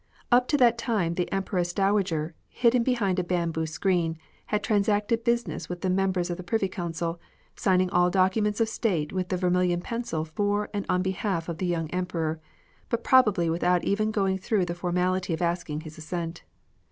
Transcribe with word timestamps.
Up 0.31 0.47
to 0.47 0.57
that 0.57 0.79
time 0.79 1.13
the 1.13 1.29
Empresses 1.31 1.75
Dowager, 1.75 2.33
hidden 2.49 2.81
behind 2.81 3.19
a 3.19 3.23
bamboo 3.23 3.67
screen, 3.67 4.17
had 4.47 4.63
transacted 4.63 5.23
business 5.23 5.69
with 5.69 5.81
the 5.81 5.91
members 5.91 6.31
of 6.31 6.37
the 6.37 6.43
Privy 6.43 6.67
Council, 6.69 7.19
signing 7.55 7.87
all 7.91 8.09
docu 8.09 8.41
ments 8.41 8.59
of 8.59 8.67
State 8.67 9.13
with 9.13 9.29
the 9.29 9.37
vermilion 9.37 9.79
pencil 9.79 10.25
for 10.25 10.69
and 10.73 10.87
on 10.89 11.03
behalf 11.03 11.47
of 11.47 11.59
the 11.59 11.67
young 11.67 11.87
Emperor, 11.91 12.39
but 12.89 13.03
probably 13.03 13.47
without 13.47 13.83
even 13.83 14.09
going 14.09 14.39
through 14.39 14.65
the 14.65 14.73
formality 14.73 15.35
of 15.35 15.41
asking 15.43 15.81
his 15.81 15.99
assent. 15.99 16.41